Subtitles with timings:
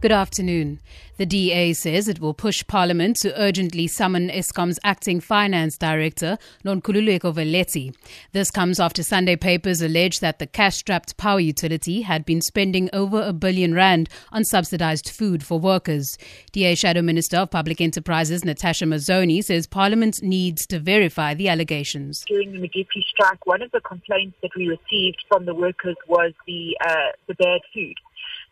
[0.00, 0.78] Good afternoon.
[1.16, 7.34] The DA says it will push Parliament to urgently summon Eskom's acting finance director, Nonkululeko
[7.34, 7.92] Veleti.
[8.30, 13.20] This comes after Sunday papers allege that the cash-strapped power utility had been spending over
[13.20, 16.16] a billion rand on subsidized food for workers.
[16.52, 22.24] DA Shadow Minister of Public Enterprises Natasha Mazzone says Parliament needs to verify the allegations.
[22.28, 26.32] During the McGiffey strike, one of the complaints that we received from the workers was
[26.46, 27.96] the uh, the bad food.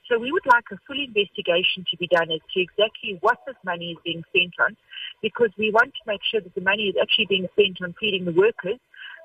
[0.09, 3.57] So we would like a full investigation to be done as to exactly what this
[3.65, 4.77] money is being spent on,
[5.21, 8.25] because we want to make sure that the money is actually being spent on feeding
[8.25, 8.79] the workers,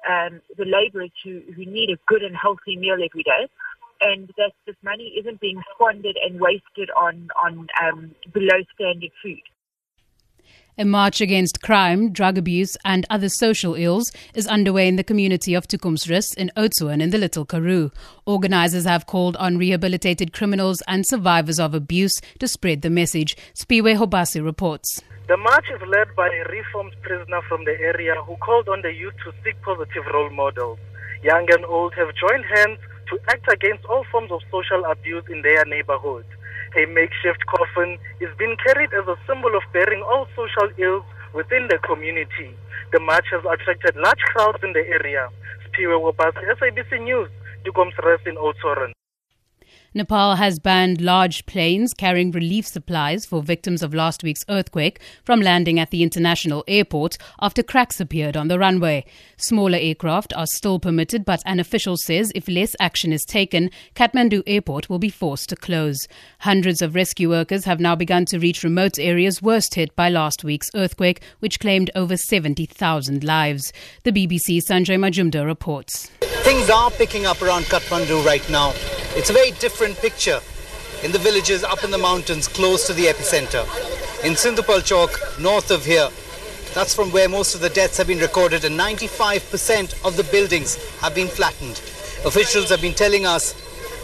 [0.10, 3.48] um, the labourers who, who need a good and healthy meal every day,
[4.02, 9.42] and that this money isn't being squandered and wasted on, on um, below standard food.
[10.82, 15.54] A march against crime, drug abuse, and other social ills is underway in the community
[15.54, 17.92] of Toekomsrus in Oudtshoorn in the Little Karoo.
[18.26, 23.38] Organizers have called on rehabilitated criminals and survivors of abuse to spread the message.
[23.54, 25.00] Spiwe Hobasi reports.
[25.28, 28.92] The march is led by a reformed prisoner from the area who called on the
[28.92, 30.80] youth to seek positive role models.
[31.22, 32.80] Young and old have joined hands
[33.12, 36.26] to act against all forms of social abuse in their neighborhood.
[36.78, 41.68] A makeshift coffin is being carried as a symbol of bearing all social ills within
[41.68, 42.56] the community.
[42.94, 45.28] The march has attracted large crowds in the area.
[45.68, 47.30] Spiwe Wabas, SABC News,
[47.66, 48.94] Toekomsrus in Oudtshoorn.
[49.94, 55.42] Nepal has banned large planes carrying relief supplies for victims of last week's earthquake from
[55.42, 59.04] landing at the international airport after cracks appeared on the runway.
[59.36, 64.44] Smaller aircraft are still permitted, but an official says if less action is taken, Kathmandu
[64.48, 66.08] airport will be forced to close.
[66.40, 70.46] Hundreds of rescue workers have now begun to reach remote areas worst hit by last
[70.46, 73.74] week's earthquake, which claimed over 70,000 lives.
[74.04, 76.10] The BBC Sanjoy Majumder reports.
[76.44, 78.74] Things are picking up around Kathmandu right now.
[79.14, 80.40] It's a very different picture
[81.04, 83.64] in the villages up in the mountains close to the epicenter.
[84.24, 86.08] In Sindhupalchowk, north of here,
[86.74, 90.78] that's from where most of the deaths have been recorded and 95% of the buildings
[91.02, 91.82] have been flattened.
[92.26, 93.52] Officials have been telling us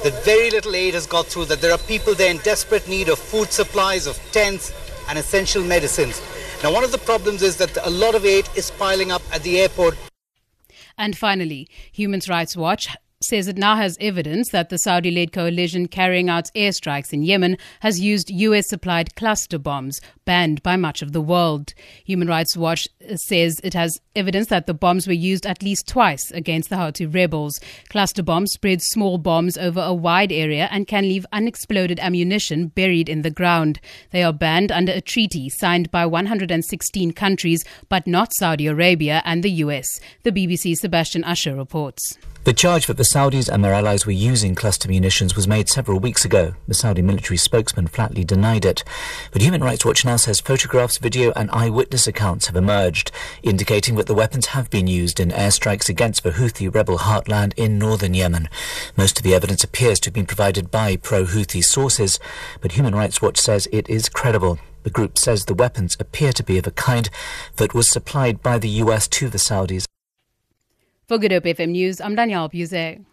[0.04, 3.08] that very little aid has got through, that there are people there in desperate need
[3.08, 4.74] of food supplies, of tents
[5.08, 6.22] and essential medicines.
[6.64, 9.42] Now one of the problems is that a lot of aid is piling up at
[9.44, 9.98] the airport.
[10.98, 12.90] And finally, Human Rights Watch
[13.22, 17.58] says it now has evidence that the Saudi led coalition carrying out airstrikes in Yemen
[17.80, 21.74] has used US supplied cluster bombs banned by much of the world.
[22.06, 26.30] Human Rights Watch says it has evidence that the bombs were used at least twice
[26.32, 27.60] against the Houthi rebels.
[27.90, 33.10] Cluster bombs spread small bombs over a wide area and can leave unexploded ammunition buried
[33.10, 33.80] in the ground.
[34.12, 39.42] They are banned under a treaty signed by 116 countries, but not Saudi Arabia and
[39.42, 39.88] the US.
[40.22, 42.18] The BBC's Sebastian Usher reports.
[42.44, 45.98] The charge that the Saudis and their allies were using cluster munitions was made several
[45.98, 46.56] weeks ago.
[46.68, 48.84] The Saudi military spokesman flatly denied it.
[49.32, 54.08] But Human Rights Watch now says photographs, video, and eyewitness accounts have emerged, indicating that
[54.08, 58.50] the weapons have been used in airstrikes against the Houthi rebel heartland in northern Yemen.
[58.98, 62.20] Most of the evidence appears to have been provided by pro Houthi sources,
[62.60, 64.60] but Human Rights Watch says it is credible.
[64.84, 67.10] The group says the weapons appear to be of a kind
[67.56, 69.86] that was supplied by the US to the Saudis.
[71.08, 73.08] For Good Hope FM News, I'm Danielle Buzet.